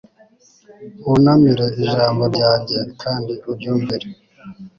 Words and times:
Wunamire 1.07 1.65
ijambo 1.81 2.23
ryanjye 2.33 2.79
kandi 3.01 3.33
uryumvire 3.49 4.07